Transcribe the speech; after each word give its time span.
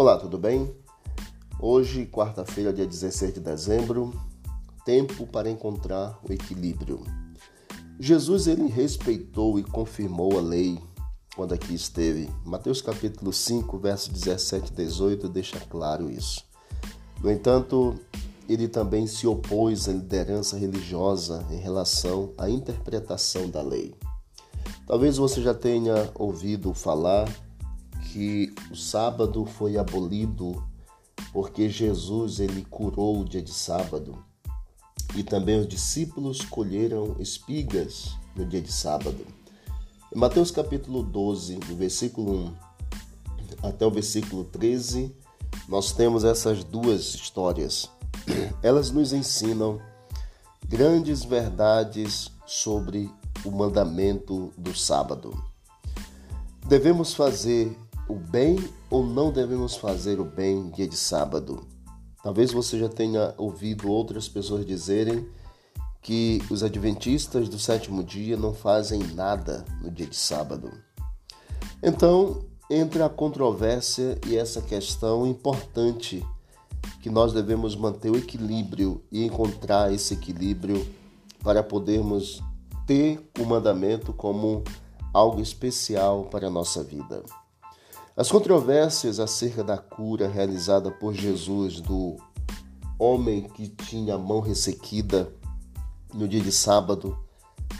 Olá, 0.00 0.16
tudo 0.16 0.38
bem? 0.38 0.74
Hoje, 1.60 2.06
quarta-feira, 2.06 2.72
dia 2.72 2.86
16 2.86 3.34
de 3.34 3.40
dezembro, 3.40 4.10
tempo 4.82 5.26
para 5.26 5.50
encontrar 5.50 6.18
o 6.26 6.32
equilíbrio. 6.32 7.04
Jesus 7.98 8.46
ele 8.46 8.66
respeitou 8.66 9.58
e 9.58 9.62
confirmou 9.62 10.38
a 10.38 10.40
lei 10.40 10.80
quando 11.36 11.52
aqui 11.52 11.74
esteve. 11.74 12.30
Mateus 12.46 12.80
capítulo 12.80 13.30
5, 13.30 13.76
verso 13.76 14.10
17 14.10 14.72
e 14.72 14.74
18 14.74 15.28
deixa 15.28 15.60
claro 15.60 16.10
isso. 16.10 16.46
No 17.22 17.30
entanto, 17.30 17.94
ele 18.48 18.68
também 18.68 19.06
se 19.06 19.26
opôs 19.26 19.86
à 19.86 19.92
liderança 19.92 20.56
religiosa 20.56 21.44
em 21.50 21.58
relação 21.58 22.32
à 22.38 22.48
interpretação 22.48 23.50
da 23.50 23.60
lei. 23.60 23.94
Talvez 24.86 25.18
você 25.18 25.42
já 25.42 25.52
tenha 25.52 26.10
ouvido 26.14 26.72
falar 26.72 27.28
que 28.12 28.52
o 28.70 28.76
sábado 28.76 29.44
foi 29.44 29.78
abolido 29.78 30.64
porque 31.32 31.68
Jesus 31.68 32.40
ele 32.40 32.64
curou 32.64 33.20
o 33.20 33.24
dia 33.24 33.40
de 33.40 33.52
sábado 33.52 34.24
e 35.14 35.22
também 35.22 35.60
os 35.60 35.68
discípulos 35.68 36.40
colheram 36.42 37.14
espigas 37.20 38.16
no 38.34 38.44
dia 38.44 38.60
de 38.60 38.72
sábado. 38.72 39.24
Em 40.12 40.18
Mateus 40.18 40.50
capítulo 40.50 41.04
12, 41.04 41.56
do 41.58 41.76
versículo 41.76 42.32
1 42.32 42.54
até 43.62 43.86
o 43.86 43.90
versículo 43.90 44.44
13, 44.44 45.14
nós 45.68 45.92
temos 45.92 46.24
essas 46.24 46.64
duas 46.64 47.14
histórias. 47.14 47.88
Elas 48.60 48.90
nos 48.90 49.12
ensinam 49.12 49.80
grandes 50.66 51.22
verdades 51.22 52.30
sobre 52.44 53.08
o 53.44 53.52
mandamento 53.52 54.52
do 54.58 54.76
sábado. 54.76 55.32
Devemos 56.66 57.14
fazer 57.14 57.76
o 58.10 58.16
bem 58.16 58.58
ou 58.90 59.06
não 59.06 59.30
devemos 59.30 59.76
fazer 59.76 60.18
o 60.18 60.24
bem 60.24 60.68
dia 60.70 60.88
de 60.88 60.96
sábado? 60.96 61.64
Talvez 62.24 62.50
você 62.50 62.76
já 62.76 62.88
tenha 62.88 63.32
ouvido 63.38 63.88
outras 63.88 64.28
pessoas 64.28 64.66
dizerem 64.66 65.28
que 66.02 66.42
os 66.50 66.64
adventistas 66.64 67.48
do 67.48 67.56
sétimo 67.56 68.02
dia 68.02 68.36
não 68.36 68.52
fazem 68.52 68.98
nada 69.14 69.64
no 69.80 69.92
dia 69.92 70.08
de 70.08 70.16
sábado. 70.16 70.72
Então, 71.80 72.44
entre 72.68 73.00
a 73.00 73.08
controvérsia 73.08 74.18
e 74.26 74.36
essa 74.36 74.60
questão 74.60 75.24
importante 75.24 76.26
que 77.00 77.08
nós 77.08 77.32
devemos 77.32 77.76
manter 77.76 78.10
o 78.10 78.16
equilíbrio 78.16 79.04
e 79.12 79.24
encontrar 79.24 79.92
esse 79.92 80.14
equilíbrio 80.14 80.84
para 81.44 81.62
podermos 81.62 82.42
ter 82.88 83.30
o 83.38 83.44
mandamento 83.44 84.12
como 84.12 84.64
algo 85.14 85.40
especial 85.40 86.24
para 86.24 86.48
a 86.48 86.50
nossa 86.50 86.82
vida. 86.82 87.22
As 88.20 88.30
controvérsias 88.30 89.18
acerca 89.18 89.64
da 89.64 89.78
cura 89.78 90.28
realizada 90.28 90.90
por 90.90 91.14
Jesus 91.14 91.80
do 91.80 92.18
homem 92.98 93.44
que 93.44 93.66
tinha 93.66 94.16
a 94.16 94.18
mão 94.18 94.40
ressequida 94.40 95.32
no 96.12 96.28
dia 96.28 96.42
de 96.42 96.52
sábado 96.52 97.18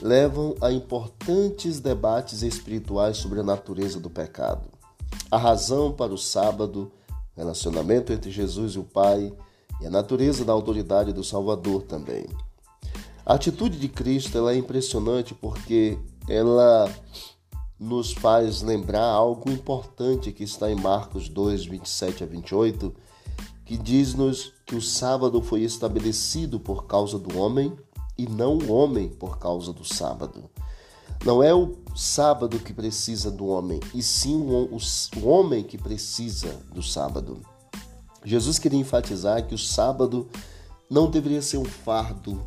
levam 0.00 0.54
a 0.62 0.72
importantes 0.72 1.78
debates 1.78 2.40
espirituais 2.40 3.18
sobre 3.18 3.40
a 3.40 3.42
natureza 3.42 4.00
do 4.00 4.08
pecado. 4.08 4.70
A 5.30 5.36
razão 5.36 5.92
para 5.92 6.14
o 6.14 6.16
sábado, 6.16 6.90
relacionamento 7.36 8.10
entre 8.10 8.30
Jesus 8.30 8.72
e 8.72 8.78
o 8.78 8.84
Pai 8.84 9.30
e 9.78 9.86
a 9.86 9.90
natureza 9.90 10.42
da 10.42 10.54
autoridade 10.54 11.12
do 11.12 11.22
Salvador 11.22 11.82
também. 11.82 12.24
A 13.26 13.34
atitude 13.34 13.78
de 13.78 13.88
Cristo 13.88 14.48
é 14.48 14.56
impressionante 14.56 15.34
porque 15.34 15.98
ela 16.26 16.90
nos 17.80 18.12
faz 18.12 18.60
lembrar 18.60 19.06
algo 19.06 19.50
importante 19.50 20.32
que 20.32 20.44
está 20.44 20.70
em 20.70 20.74
Marcos 20.74 21.30
2, 21.30 21.64
27 21.64 22.24
a 22.24 22.26
28, 22.26 22.94
que 23.64 23.78
diz-nos 23.78 24.52
que 24.66 24.76
o 24.76 24.82
sábado 24.82 25.40
foi 25.40 25.62
estabelecido 25.62 26.60
por 26.60 26.84
causa 26.84 27.18
do 27.18 27.38
homem 27.38 27.74
e 28.18 28.28
não 28.28 28.58
o 28.58 28.70
homem 28.70 29.08
por 29.08 29.38
causa 29.38 29.72
do 29.72 29.82
sábado. 29.82 30.50
Não 31.24 31.42
é 31.42 31.54
o 31.54 31.74
sábado 31.96 32.58
que 32.58 32.74
precisa 32.74 33.30
do 33.30 33.46
homem, 33.46 33.80
e 33.94 34.02
sim 34.02 34.36
o 34.36 35.26
homem 35.26 35.64
que 35.64 35.78
precisa 35.78 36.60
do 36.74 36.82
sábado. 36.82 37.40
Jesus 38.22 38.58
queria 38.58 38.78
enfatizar 38.78 39.46
que 39.46 39.54
o 39.54 39.58
sábado 39.58 40.28
não 40.90 41.10
deveria 41.10 41.40
ser 41.40 41.56
um 41.56 41.64
fardo, 41.64 42.44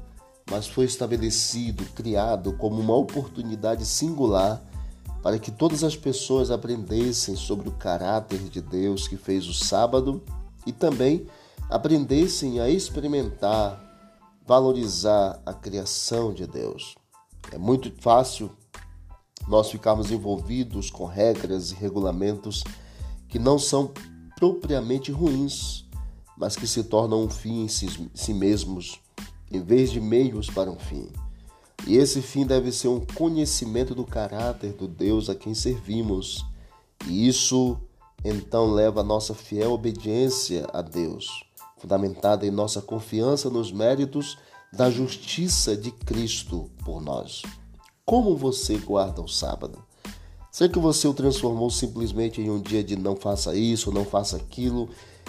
mas 0.49 0.67
foi 0.67 0.85
estabelecido, 0.85 1.83
criado 1.95 2.53
como 2.53 2.79
uma 2.79 2.95
oportunidade 2.95 3.83
singular 3.83 4.63
para 5.23 5.39
que 5.39 5.49
todas 5.49 5.85
as 5.85 5.95
pessoas 5.95 6.51
aprendessem 6.51 7.37
sobre 7.37 7.69
o 7.69 7.71
caráter 7.71 8.39
de 8.39 8.59
Deus 8.59 9.07
que 9.07 9.15
fez 9.15 9.47
o 9.47 9.53
sábado 9.53 10.21
e 10.67 10.73
também 10.73 11.25
aprendessem 11.69 12.59
a 12.59 12.69
experimentar, 12.69 13.81
valorizar 14.45 15.41
a 15.45 15.53
criação 15.53 16.33
de 16.33 16.45
Deus. 16.45 16.95
É 17.53 17.57
muito 17.57 17.89
fácil 18.01 18.51
nós 19.47 19.71
ficarmos 19.71 20.11
envolvidos 20.11 20.89
com 20.91 21.05
regras 21.05 21.71
e 21.71 21.75
regulamentos 21.75 22.61
que 23.29 23.39
não 23.39 23.57
são 23.57 23.93
propriamente 24.35 25.09
ruins, 25.09 25.85
mas 26.37 26.57
que 26.57 26.67
se 26.67 26.83
tornam 26.83 27.23
um 27.23 27.29
fim 27.29 27.63
em 27.63 27.67
si, 27.69 28.09
si 28.13 28.33
mesmos, 28.33 28.99
em 29.49 29.61
vez 29.61 29.89
de 29.89 30.01
meios 30.01 30.49
para 30.49 30.69
um 30.69 30.77
fim. 30.77 31.09
E 31.85 31.97
esse 31.97 32.21
fim 32.21 32.45
deve 32.45 32.71
ser 32.71 32.87
um 32.87 32.99
conhecimento 32.99 33.93
do 33.93 34.05
caráter 34.05 34.73
do 34.73 34.87
Deus 34.87 35.29
a 35.29 35.35
quem 35.35 35.53
servimos. 35.53 36.45
E 37.07 37.27
isso 37.27 37.77
então 38.23 38.71
leva 38.71 39.01
a 39.01 39.03
nossa 39.03 39.33
fiel 39.33 39.73
obediência 39.73 40.65
a 40.71 40.81
Deus, 40.81 41.43
fundamentada 41.77 42.45
em 42.45 42.51
nossa 42.51 42.81
confiança 42.81 43.49
nos 43.49 43.71
méritos 43.71 44.37
da 44.71 44.89
justiça 44.89 45.75
de 45.75 45.91
Cristo 45.91 46.71
por 46.85 47.01
nós. 47.01 47.41
Como 48.05 48.35
você 48.35 48.77
guarda 48.77 49.21
o 49.21 49.27
sábado? 49.27 49.83
Será 50.49 50.71
que 50.71 50.79
você 50.79 51.07
o 51.07 51.13
transformou 51.13 51.69
simplesmente 51.69 52.39
em 52.39 52.49
um 52.49 52.61
dia 52.61 52.83
de 52.83 52.95
não 52.95 53.15
faça 53.15 53.55
isso, 53.55 53.91
não 53.91 54.05
faça 54.05 54.37
aquilo, 54.37 54.87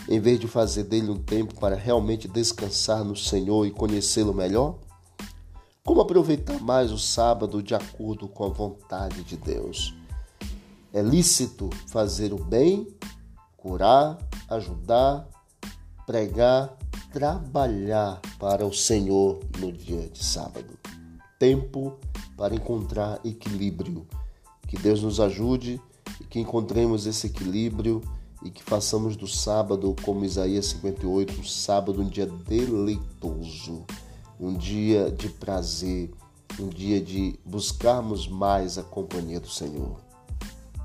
em 0.08 0.20
vez 0.20 0.38
de 0.38 0.46
fazer 0.46 0.84
dele 0.84 1.10
um 1.10 1.18
tempo 1.18 1.54
para 1.58 1.74
realmente 1.74 2.28
descansar 2.28 3.02
no 3.02 3.16
Senhor 3.16 3.66
e 3.66 3.70
conhecê-lo 3.70 4.34
melhor? 4.34 4.76
Como 5.86 6.00
aproveitar 6.00 6.58
mais 6.62 6.90
o 6.90 6.98
sábado 6.98 7.62
de 7.62 7.74
acordo 7.74 8.26
com 8.26 8.44
a 8.44 8.48
vontade 8.48 9.22
de 9.22 9.36
Deus? 9.36 9.94
É 10.90 11.02
lícito 11.02 11.68
fazer 11.88 12.32
o 12.32 12.42
bem, 12.42 12.88
curar, 13.54 14.16
ajudar, 14.48 15.28
pregar, 16.06 16.74
trabalhar 17.12 18.18
para 18.38 18.64
o 18.64 18.72
Senhor 18.72 19.40
no 19.58 19.70
dia 19.70 20.08
de 20.08 20.24
sábado. 20.24 20.78
Tempo 21.38 21.98
para 22.34 22.54
encontrar 22.54 23.20
equilíbrio. 23.22 24.06
Que 24.66 24.78
Deus 24.78 25.02
nos 25.02 25.20
ajude 25.20 25.78
e 26.18 26.24
que 26.24 26.40
encontremos 26.40 27.04
esse 27.04 27.26
equilíbrio 27.26 28.00
e 28.42 28.50
que 28.50 28.62
façamos 28.62 29.16
do 29.16 29.28
sábado, 29.28 29.94
como 30.02 30.24
Isaías 30.24 30.64
58, 30.64 31.40
um 31.40 31.44
sábado 31.44 32.00
um 32.00 32.08
dia 32.08 32.26
deleitoso 32.26 33.84
um 34.38 34.54
dia 34.54 35.10
de 35.10 35.28
prazer, 35.28 36.10
um 36.58 36.68
dia 36.68 37.00
de 37.00 37.38
buscarmos 37.44 38.28
mais 38.28 38.78
a 38.78 38.82
companhia 38.82 39.40
do 39.40 39.48
Senhor. 39.48 39.96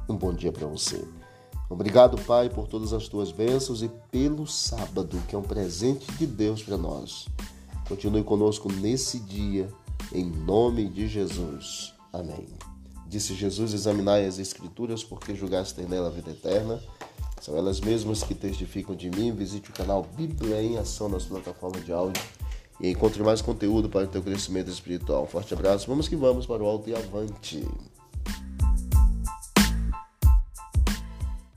Um 0.07 0.15
bom 0.15 0.33
dia 0.33 0.51
para 0.51 0.67
você. 0.67 1.03
Obrigado, 1.69 2.19
Pai, 2.23 2.49
por 2.49 2.67
todas 2.67 2.93
as 2.93 3.07
tuas 3.07 3.31
bênçãos 3.31 3.83
e 3.83 3.89
pelo 4.11 4.47
sábado, 4.47 5.21
que 5.27 5.35
é 5.35 5.37
um 5.37 5.43
presente 5.43 6.11
de 6.13 6.25
Deus 6.25 6.63
para 6.63 6.77
nós. 6.77 7.27
Continue 7.87 8.23
conosco 8.23 8.71
nesse 8.71 9.19
dia, 9.19 9.69
em 10.11 10.25
nome 10.25 10.89
de 10.89 11.07
Jesus. 11.07 11.93
Amém. 12.11 12.47
Disse 13.07 13.35
Jesus: 13.35 13.73
Examinai 13.73 14.25
as 14.25 14.39
Escrituras, 14.39 15.03
porque 15.03 15.35
julgaste 15.35 15.81
nela 15.81 16.07
a 16.07 16.11
vida 16.11 16.31
eterna. 16.31 16.81
São 17.41 17.55
elas 17.55 17.79
mesmas 17.79 18.23
que 18.23 18.35
testificam 18.35 18.95
de 18.95 19.09
mim. 19.09 19.31
Visite 19.31 19.69
o 19.69 19.73
canal 19.73 20.03
Bíblia 20.15 20.61
em 20.61 20.77
Ação 20.77 21.07
nas 21.07 21.25
plataformas 21.25 21.85
de 21.85 21.93
áudio 21.93 22.21
e 22.79 22.89
encontre 22.89 23.21
mais 23.23 23.41
conteúdo 23.41 23.89
para 23.89 24.05
o 24.05 24.07
teu 24.07 24.21
crescimento 24.21 24.69
espiritual. 24.69 25.23
Um 25.23 25.27
forte 25.27 25.53
abraço, 25.53 25.87
vamos 25.87 26.07
que 26.07 26.15
vamos 26.15 26.45
para 26.45 26.63
o 26.63 26.67
alto 26.67 26.89
e 26.89 26.95
avante. 26.95 27.67